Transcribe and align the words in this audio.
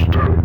Understood. 0.00 0.37